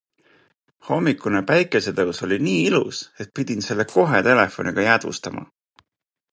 Hommikune 0.87 1.41
päikesetõus 1.51 2.23
oli 2.29 2.41
nii 2.47 2.57
ilus, 2.71 3.03
et 3.27 3.31
pidin 3.41 3.63
selle 3.69 3.87
kohe 3.95 4.25
telefoniga 4.31 4.91
jäädvustama. 4.91 5.49